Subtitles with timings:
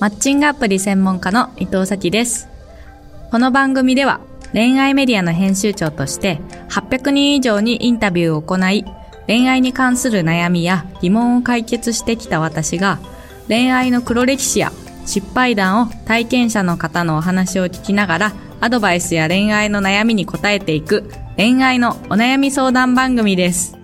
[0.00, 2.48] マッチングアプリ専門家の伊藤咲です。
[3.30, 4.20] この番組では
[4.54, 6.40] 恋愛メディアの編集長として
[6.70, 8.86] 800人以上にインタビューを行い、
[9.26, 12.98] 恋愛に関する悩みや疑問を解決してきた私が
[13.46, 14.72] 恋愛の黒歴史や
[15.04, 23.76] 失敗談を体験者の方のお話を聞きながらアドバイスや恋愛の悩みに答えていく恋愛のお悩み相談番組です。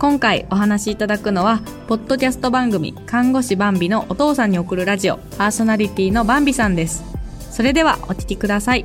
[0.00, 7.04] 今回お話しいただくのは、ポッドキャスト番組、看護師バンビのお父さんに送るラジオ、パーソナリティのバンビさんです。
[7.52, 8.84] それではお聞きください。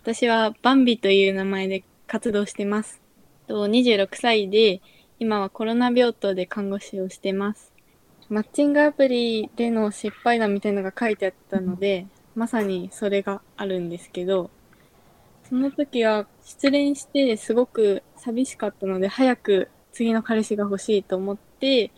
[0.00, 3.00] 私はバンビという名前で活動してます。
[3.48, 4.80] 26歳で、
[5.18, 7.72] 今はコロナ病棟で看護師をしてます。
[8.28, 12.06] マッチングアプリでの失敗談みたいなのが書いてあったので、
[12.36, 14.50] まさにそれがあるんですけど、
[15.48, 21.90] その時は失恋してすごく寂しかったので、早く次の彼氏が欲しいと思って、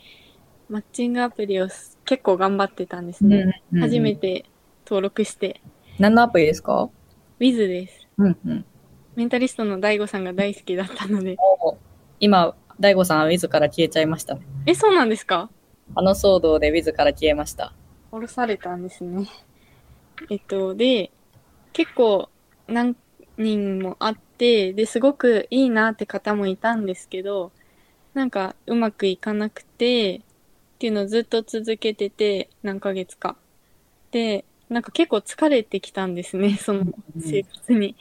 [0.69, 1.69] マッチングアプリを
[2.05, 3.63] 結構頑張ってたんですね。
[3.73, 4.45] うんうん、初めて
[4.87, 5.61] 登録して。
[5.99, 6.91] 何のアプリですか
[7.41, 8.07] ?Wiz です。
[8.19, 8.65] うんうん。
[9.17, 11.37] メンタリストの DAIGO さんが大好きだったので。
[12.21, 14.39] 今、DAIGO さんは Wiz から消えちゃいました。
[14.67, 15.51] え、そうなんですか？
[15.95, 17.73] あの騒動で Wiz から消えました。
[18.11, 19.27] 降ろされたんですね。
[20.31, 21.11] えっと、で、
[21.73, 22.29] 結構
[22.67, 22.95] 何
[23.37, 27.53] 人もあって、で、すごくいいなって方もいたんですけど、
[28.15, 30.21] なんかうまくいかなくて、っ
[30.79, 33.37] ていうのをずっと続けてて、何ヶ月か。
[34.13, 36.85] で、なんか結構疲れてきたんですね、その
[37.19, 37.97] 生活に。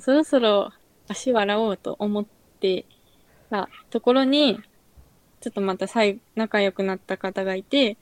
[0.00, 0.70] そろそろ
[1.08, 2.26] 足笑おうと思っ
[2.60, 2.84] て
[3.50, 4.60] たところに、
[5.40, 7.96] ちょっとまた最仲良くなった方がいて、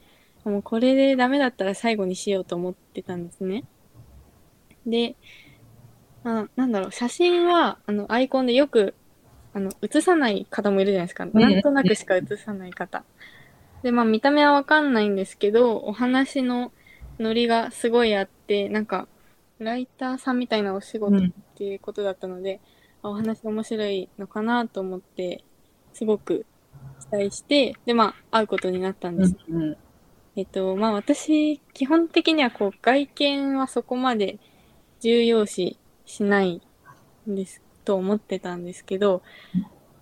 [0.44, 3.64] もうこれでダメだったら最後にしようと思ってたんですね。
[4.86, 5.14] で、
[6.24, 8.94] あなんだろう、写真は、あの、アイコンでよく、
[9.54, 11.26] あの、写さない方もいるじゃないですか。
[11.26, 13.04] なんとなくしか写さない方。
[13.82, 16.72] で、まあ見た目はわかんないんですけど、お話の
[17.18, 19.08] ノリがすごいあって、なんか、
[19.58, 21.20] ライターさんみたいなお仕事っ
[21.54, 22.60] ていうことだったので、
[23.02, 25.44] うん、お話面白いのかなと思って、
[25.92, 26.46] すごく
[27.00, 29.36] 期待して、で、まあ、会うことになったんです。
[29.48, 29.76] うんうん、
[30.36, 34.38] えっと、まあ私、基本的にはこう、外見はそこまで
[35.00, 35.78] 重要視
[36.10, 36.60] しない
[37.28, 39.22] んですと思ってたんですけど、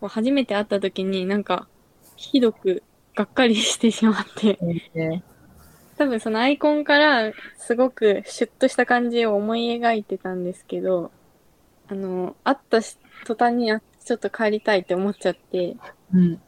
[0.02, 1.68] 初めて会った時になんか、
[2.16, 2.82] ひどく
[3.14, 4.58] がっかりしてしまって
[5.96, 11.10] 多分そのアイコンからすごくシュッとした感じを思い描いてたんですけど、
[11.88, 12.78] あの、会った
[13.26, 13.72] 途端に
[14.04, 15.76] ちょっと帰りたいって思っちゃって、
[16.12, 16.32] うん。
[16.32, 16.40] い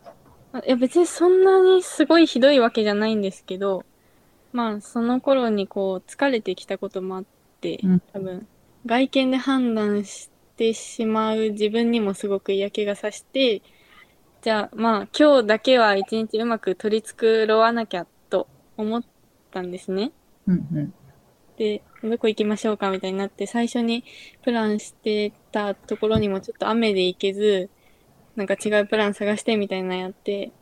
[0.67, 3.85] や別にそんなにすごいひどいわけじゃないんですけど、
[4.53, 7.25] まあその頃にこう疲れてきたこともあっ
[7.61, 7.81] て、
[8.13, 8.47] 多分
[8.87, 13.63] 外見で判断してしまう自分にもすごく嫌気がさして、
[14.43, 18.47] じゃあまあ今日だけは一日うまく取り繕わなきゃと
[18.77, 19.03] 思っ
[19.51, 20.13] たんですね。
[20.47, 20.95] うんうん、
[21.57, 24.05] で、どこ行きましょうかみたいになって、最初に
[24.43, 27.69] プランしてたところにもちょっと雨で行けず、
[28.35, 30.53] なんか違うプラン探してみたいなやって、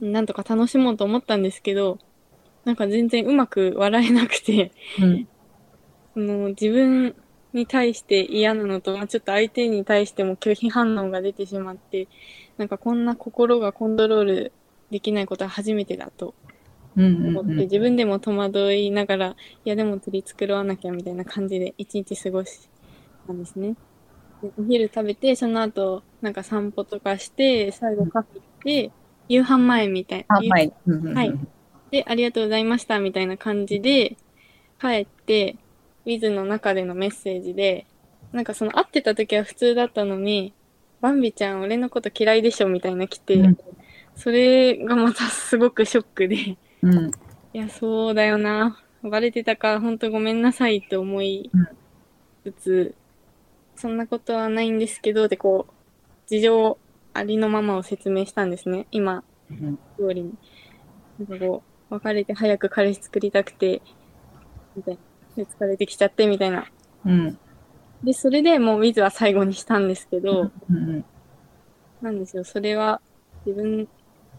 [0.00, 1.98] なんとか楽しもうと思ったんですけど、
[2.64, 5.28] なんか全然うまく笑えなくて、うん、
[6.18, 7.14] その自分
[7.52, 12.08] に対して嫌なのと、まあ、ちょっと相手に対しても拒否反応が出てしまって、
[12.56, 14.52] なんかこんな心がコントロール
[14.90, 16.34] できないことは初めてだと
[17.22, 22.68] 思って、自分でも戸惑いながら、いやでも取り繕わなきゃみたいな感じで一日過ごし
[23.26, 23.76] たんですね。
[24.42, 28.94] でお昼食べて、その後、なんか散歩とかして、最後カフェ行って、
[29.28, 30.42] 夕飯前みたいな。
[30.56, 30.74] はい。
[31.14, 31.40] はい。
[31.90, 34.18] で、ありがとうございましたみたいな感じで、
[34.80, 35.58] 帰って、
[36.08, 37.86] ウィズの中でのメッセージで、
[38.32, 40.54] なんかその会ってた時は普通だったのに、
[41.02, 43.58] バンビちゃん俺のこと嫌いでしょみたいな来て、うん、
[44.16, 47.10] それがまたすごくショックで、うん、
[47.52, 48.82] いや、そうだよな。
[49.02, 51.50] バレてたか、ほんとごめんなさいって思い
[52.42, 52.94] つつ、
[53.76, 55.72] そんなことはないんですけど、で、こう、
[56.26, 56.78] 事情
[57.12, 58.86] ありのままを説明したんですね。
[58.92, 59.24] 今、
[59.98, 60.34] 通りに。
[61.18, 63.82] なんかこう、別れて早く彼氏作りたくて、
[64.74, 65.00] みたいな。
[65.38, 66.66] で、疲れてきちゃってみたいな。
[67.06, 67.38] うん。
[68.02, 71.04] で、それでもうウィズは最後にしたんですけど、うんうん、
[72.02, 72.44] なんですよ。
[72.44, 73.00] それは
[73.46, 73.88] 自分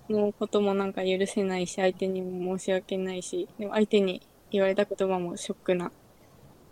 [0.10, 5.92] のこともなんか許せないし、相手にも申し訳ないし、でも相手に言われた言葉もショックな、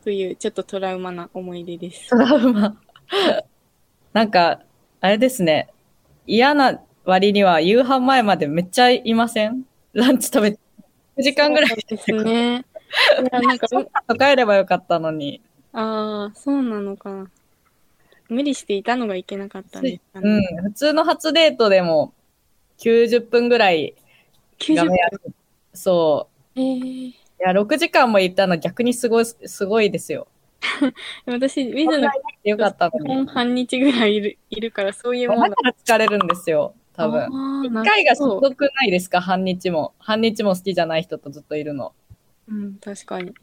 [0.03, 2.09] というちょっとトラウマな思い出です。
[2.09, 2.77] トラウマ
[4.11, 4.61] なんか、
[4.99, 5.69] あれですね。
[6.25, 9.63] 嫌な割には夕飯前までめっちゃいません？
[9.93, 10.59] ランチ食べて。
[11.17, 12.65] 9時間ぐらいですね。
[13.21, 13.67] いや、なんか、
[14.17, 15.41] 帰ればよかったのに。
[15.73, 17.27] ああ、そうなのか。
[18.29, 20.41] 無理していたのがいけなかったんですかね。
[20.55, 22.13] うん、普通の初デートでも、
[22.79, 23.95] 90分ぐらい
[24.59, 24.75] 90分？
[24.75, 24.97] が目。
[24.97, 25.21] 安
[25.73, 26.59] そう。
[26.59, 26.75] えー、
[27.09, 30.27] いや、6時間も行ったの逆にすごい、すごいですよ。
[31.25, 32.09] 私、水野
[32.43, 35.49] よかったの半日ぐらいいるいるから、そういうもんだ。
[35.49, 37.29] だから疲れるんですよ、多分。
[37.29, 39.21] 分一回がしんどくないですか？
[39.21, 39.93] 半日も。
[39.99, 41.93] 半日も好きじゃない人とずっといるの。
[42.47, 43.33] うん、確かに。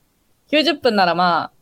[0.51, 1.53] 90分ならま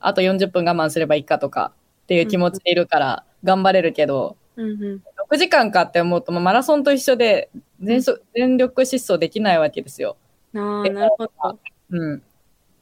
[0.00, 1.72] あ、あと40分我慢すればいいかとか
[2.04, 5.02] っていう気持ちでいるから頑張れるけど、うんうん。
[5.30, 7.50] 6時間かって思うとマラソンと一緒で
[7.80, 10.16] 全速全力疾走できないわけですよ。
[10.54, 11.58] ああ、なるほど。
[11.90, 12.22] うん。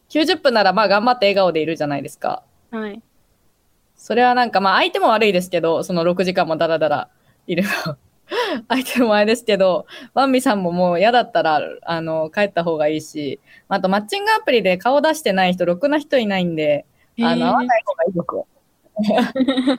[0.08, 2.42] 90分ならまあ頑張って笑顔でいるじゃないですか。
[2.70, 3.02] はい。
[3.96, 7.10] それはなんかまあ相手も悪いですけど、その6時間もダラダラ
[7.46, 7.96] いるの。
[8.68, 16.84] 相手もあれですけど、ワンミさんももう嫌だったら、あの、帰った方がいいし、あとマッチングアプリで顔出してない人、ろくな人いないんで、
[17.20, 18.46] あの、会わない方がいいですよ。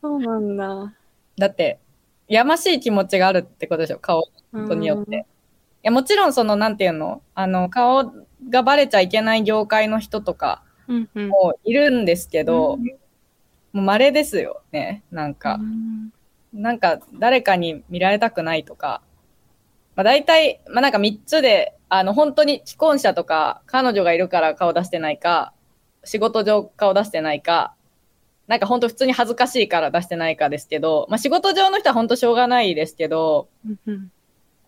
[0.00, 0.94] そうなんだ。
[1.36, 1.78] だって、
[2.28, 5.16] やましい気持ちがあるってことでしょ、顔本によって。
[5.16, 5.22] い
[5.82, 8.12] や、もちろんその、なんていうの、あの、顔
[8.48, 11.28] がバレちゃいけない業界の人とかうんうん。
[11.28, 12.84] もいるんですけど、うん
[13.70, 15.58] もう稀ですよね、なんか。
[15.60, 16.10] うん
[16.52, 19.02] なんか誰かに見られたくないとか、
[19.96, 25.52] まあ大体、まあなんか3つで、あの本当に既婚者とか彼女がいるから顔出してないか、
[26.04, 27.74] 仕事上顔出してないか、
[28.46, 33.48] なんか本当普通に恥ずかしいから出してないかですけど、まあ仕事上の人は本当しょうがないですけど。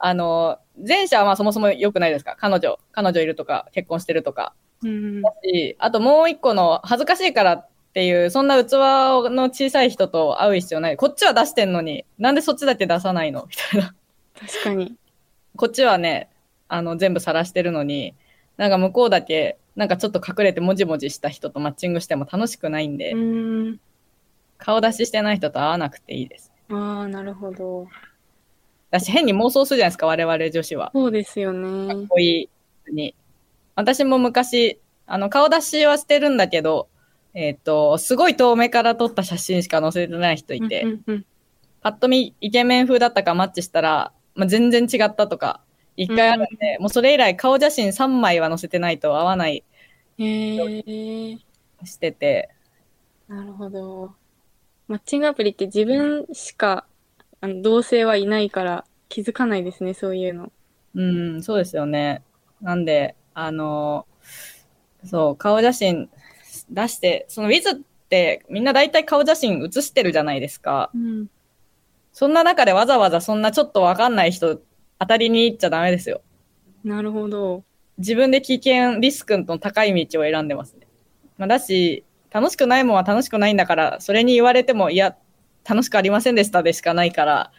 [0.02, 2.34] あの、前者はまあそもそも良くないですか？
[2.40, 4.54] 彼女、彼女いるとか、結婚してるとか。
[4.82, 10.96] うんしあともう一個の恥ずかしいからっていう、そんな器の小さい人と会う必要ない。
[10.96, 13.46] こっちは出してんのに、なんでそっちだけ出さないの？
[13.50, 13.94] みたいな。
[14.38, 14.96] 確かに。
[15.56, 16.30] こっちはね、
[16.68, 18.14] あの、全部晒してるのに、
[18.56, 23.80] なんか向こうだけ、なんかちょっと隠れてもじもじした人とマッチングしても楽しくないんで、うん。
[24.56, 26.52] 顔出ししてない人と会わなくていいです。
[26.70, 27.88] ああ、なるほど。
[28.92, 30.90] だし変に妄想するじゃないですか、我々女子は。
[30.94, 32.06] そうですよかっね。
[32.08, 32.48] こい
[32.88, 33.16] いに。
[33.74, 36.88] 私も昔、あの、顔出しはしてるんだけど、
[37.34, 41.26] えっ、と、すごい遠目から撮った写真しか載せてない人いて、うんうん
[41.82, 45.62] パッと見イケメン風だったかマッチしたら、まあ、全然違ったとか、
[45.96, 49.64] 一回あるんで、もうそれ以来顔写真3枚は載せてないと合わない。
[50.18, 52.50] してて、
[53.28, 54.12] なるほど。
[54.88, 56.84] マッチングアプリって自分しか
[57.40, 60.52] あの同性はいないから気づかないですね、そういうの。
[60.94, 62.22] うん、そうですよね。
[62.60, 64.06] なんで、あの、
[65.04, 66.10] そう、顔写真
[66.70, 70.90] 出して、その Wiz ってみんな大体顔写真写してるじゃないですか。
[70.94, 71.26] うん。
[72.12, 74.60] そんな中でわざわざそんなちょっとわかんない人
[74.98, 76.22] 当たりに行っちゃダメですよ。
[76.84, 77.64] なるほど。
[77.98, 80.86] 自分で危険、リスクの高い道を選んでますね。
[81.36, 85.16] まあ、だし、楽しくないもんは楽しくないんだから、それに言われても、いや、
[85.68, 87.52] 楽しくありませんでしたでしかないから、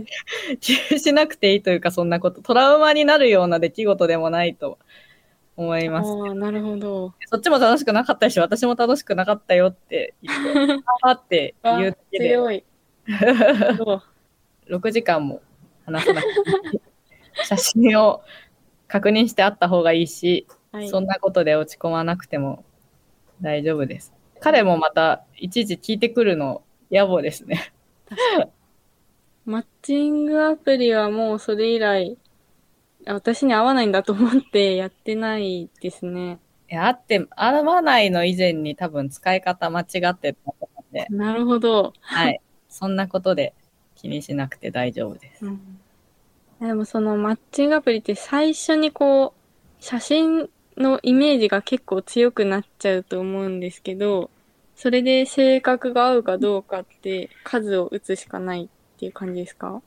[0.60, 4.78] 気にしなくていいというか、そんなこと、トラウマになるような出来事でもないと
[5.56, 6.10] 思います。
[6.10, 7.14] ああ、なるほど。
[7.26, 12.64] そっちも楽しくなかったし、私も楽しくなかったよって言って、あーって あ言うだけで、強い。
[13.76, 14.02] そ
[14.68, 15.42] う6時間も
[15.84, 16.80] 話さなくて
[17.44, 18.22] 写真を
[18.88, 20.88] 確認してあった方がいいし、はい。
[20.88, 22.64] そんなことで落ち込まなくても
[23.40, 24.12] 大丈夫です。
[24.40, 27.72] 彼もまたいちいち聞いてくるの野暮ですね。
[29.44, 32.23] マッチングアプリはもうそれ以来、あ
[33.06, 36.40] 私に合わないんだと思ってやってないですね。
[36.70, 41.92] いや、あって、合わないの以前に多分使い方間違ってたと思うんで、なるほど。
[42.00, 42.40] はい。
[42.68, 43.54] そんなことで
[43.94, 45.44] 気にしなくて大丈夫です。
[45.46, 45.80] うん
[46.60, 54.30] でもそのマッチングアプリって最初にこう、写真のイメージが結構強くなっちゃうと思うんですけど、
[54.76, 58.68] それで性格が合うかどうかって数を打つしかないっ
[58.98, 59.82] ていう感じですか？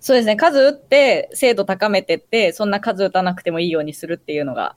[0.00, 0.36] そうですね。
[0.36, 4.76] 数打って精度高めてって、そんな数打たなくてもいいようにするっていうのが、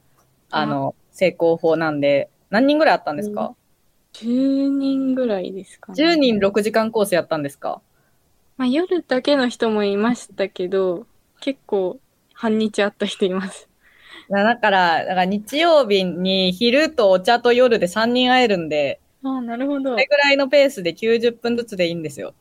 [0.49, 3.55] あの、成功法なんで、何人ぐらいあったんですか、
[4.13, 6.03] ?10 人ぐらいですかね。
[6.03, 7.81] ?10 人6時間コースやったんですか？
[8.57, 11.07] まあ夜だけの人もいましたけど、
[11.39, 11.99] 結構
[12.33, 13.69] 半日会った人います。
[14.29, 19.91] だから、だから日曜日に昼とお茶と夜で3人会えるんで、ああ、なるほど。
[19.91, 22.33] それぐらいのペースで90分ずつでいいんですよ。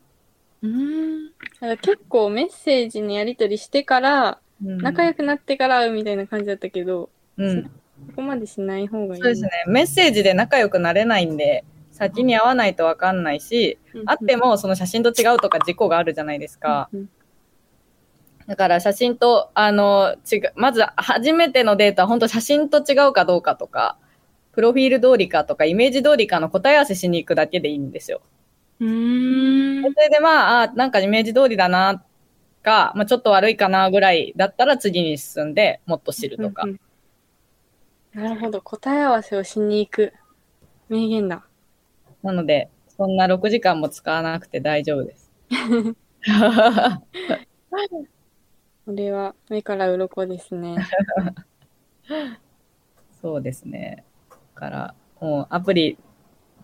[0.63, 1.27] うーん。
[1.27, 7.63] だから結構メッセージにやり取りしてから、うん仲良くなってから会うみたいな感じだったけど、うん。
[7.63, 7.71] そ
[8.17, 9.23] こまでしない方がいい。
[9.23, 9.51] そうですね。
[9.69, 14.05] メッセージで仲良くなれないんで、先に会わないとわかんないし、うん。
[14.05, 16.89] 会ってもその写真と違うとか事故があるじゃないですか。
[16.93, 17.09] うん
[18.49, 23.99] だから写真と、あの、違う、まず初めてのデータは本当写真と違うかどうかとか、
[24.53, 28.23] プロフィール通りかとか、イメージ通りかの答え合わせしに行くだけでいいんですよ。
[28.81, 29.58] うーん。
[29.83, 32.03] それでまあ、あなんかイメージ通りだなっ
[32.63, 36.63] か、まあ、ちょっと悪いかなぐらいだったら次に進んでもっと知るとか。
[36.65, 36.81] うんうん
[38.15, 38.63] なるほど。
[38.63, 40.15] 答え合わせをしに行く。
[40.89, 41.47] 名言だ。
[42.23, 45.31] なので、そんな6時間も使わなくて大丈夫です。
[48.87, 50.77] これは目から鱗ですね。
[53.21, 54.05] そうですね。
[54.31, 55.99] だから、もうアプリ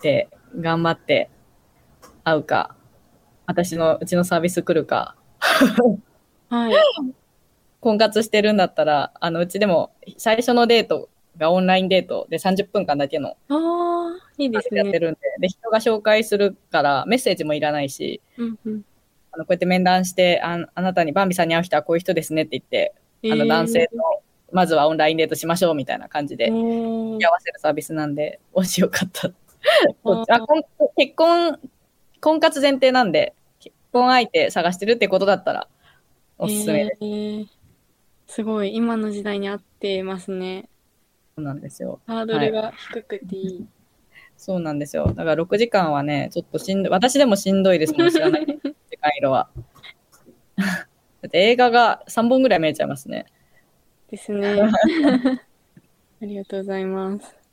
[0.00, 0.28] で
[0.58, 1.30] 頑張って
[2.24, 2.74] 会うか、
[3.46, 5.16] 私のうちのサービス来るか、
[6.48, 6.74] はい。
[7.80, 14.80] 婚活してるんだったら、あの、うちでも最初のデートがオンラインデートで30分間だけのああ、いいですね。
[14.80, 18.84] やってるんで、で、人が紹介するからメッセージもいらないし、うんうん。
[19.32, 22.94] あの、こうやって面談して、ああなたにバンビさんに会う人はこういう人ですねって言って、
[23.30, 23.96] あの、男性と、
[24.52, 29.34] まずはオンラインデートしましょうみたいな感じで、えー合わせるサービスなんで、もしよかったら。
[30.04, 30.24] あ
[30.96, 31.58] 結婚、
[32.24, 35.68] 婚活前提なんで、結婚相手探してるってことだったら、
[36.38, 36.98] おすすめです。
[37.02, 37.46] えー
[38.26, 40.70] すごい、今の時代に合ってますね。
[41.36, 42.00] そうなんですよ。
[42.06, 43.66] ハードルが低くていい。
[44.38, 45.08] そうなんですよ。
[45.08, 48.56] だから6時間はね、ちょっとしんどい、私でもしんどいですもん、知らない時
[48.98, 49.50] 間色は。
[50.56, 53.26] だって映画が3本ぐらい見えちゃいますね。
[54.10, 54.62] ですね。
[56.22, 57.43] ありがとうございます。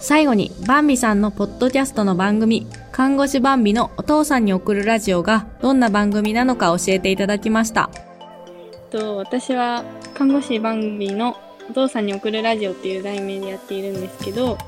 [0.00, 7.90] 最後に、バンビさんのポッドキャストの番組、看護師バンビのお父さんに送るラジオがどんな番組なのか教えていただきました。
[8.90, 11.36] と私は看護師番組の
[11.70, 14.58] お父さんに送るラジオっていう題名でやっているんですけど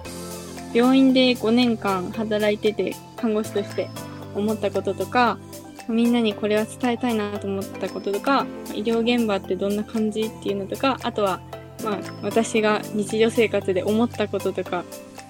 [0.73, 3.91] 病院で5年間働いてて看護師として
[4.35, 5.39] 思ったこととか
[5.89, 11.41] みんなにこれは伝えたいなと思ったこととか医療現場ってどんな感じっていうのとかあとは
[11.85, 14.85] まあ私が日常生活で思ったこととか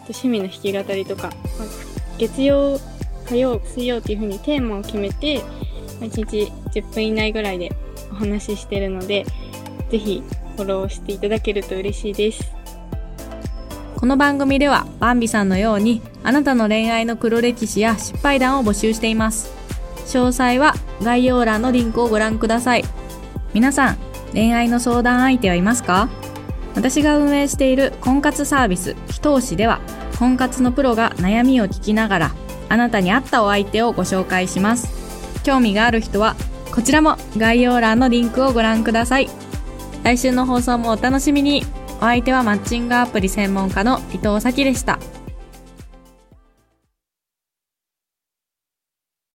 [0.09, 1.28] 趣味の弾き語りとか、
[1.59, 1.68] まあ
[2.18, 2.78] 月曜
[3.28, 5.40] 火曜水曜っていう風にテーマを決めて
[6.00, 7.71] まあ1日10分以内ぐらいで
[8.11, 9.25] お話ししてるので、
[9.90, 10.23] ぜひ
[10.56, 12.52] フォローしていただけると嬉しいです。
[13.97, 19.52] この番組ではバンビさんのようにあなたの恋愛の黒歴史や失敗談を募集しています。
[20.06, 22.85] 詳細は概要欄のリンクをご覧ください。
[23.54, 23.99] 皆さん、
[24.32, 26.09] 恋愛の相談相手はいますか？
[26.75, 29.81] 私が運営している婚活サービス、ひと押しでは、
[30.19, 32.35] 婚活のプロが悩みを聞きながら、
[32.69, 35.43] あなたに合ったお相手をご紹介します。
[35.43, 36.37] 興味がある人は、
[36.75, 39.29] こちらも概要欄のリンクをご覧ください。
[40.02, 41.64] 来週の放送もお楽しみに。
[41.99, 44.99] お相手はマッチングアプリ専門家の伊藤咲でした。